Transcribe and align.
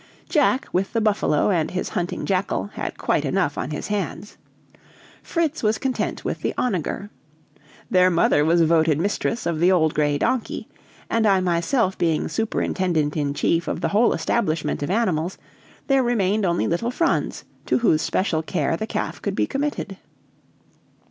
Jack, 0.27 0.67
with 0.73 0.93
the 0.93 0.99
buffalo 0.99 1.51
and 1.51 1.69
his 1.69 1.89
hunting 1.89 2.25
jackal, 2.25 2.71
had 2.73 2.97
quite 2.97 3.23
enough 3.23 3.55
on 3.55 3.69
his 3.69 3.89
hands. 3.89 4.35
Fritz 5.21 5.61
was 5.61 5.77
content 5.77 6.25
with 6.25 6.41
the 6.41 6.55
onager. 6.57 7.11
Their 7.91 8.09
mother 8.09 8.43
was 8.43 8.63
voted 8.63 8.97
mistress 8.97 9.45
of 9.45 9.59
the 9.59 9.71
old 9.71 9.93
gray 9.93 10.17
donkey. 10.17 10.67
And 11.07 11.27
I 11.27 11.39
myself 11.39 11.99
being 11.99 12.29
superintendent 12.29 13.15
in 13.15 13.35
chief 13.35 13.67
of 13.67 13.81
the 13.81 13.89
whole 13.89 14.11
establishment 14.13 14.81
of 14.81 14.89
animals, 14.89 15.37
there 15.85 16.01
remained 16.01 16.45
only 16.47 16.65
little 16.65 16.89
Franz 16.89 17.45
to 17.67 17.77
whose 17.77 18.01
special 18.01 18.41
care 18.41 18.75
the 18.75 18.87
calf 18.87 19.21
could 19.21 19.35
be 19.35 19.45
committed. 19.45 19.97